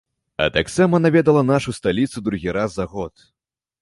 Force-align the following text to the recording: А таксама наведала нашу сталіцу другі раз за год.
А 0.35 0.45
таксама 0.55 0.99
наведала 1.05 1.43
нашу 1.51 1.73
сталіцу 1.79 2.25
другі 2.31 2.49
раз 2.57 2.69
за 2.75 2.85
год. 2.93 3.13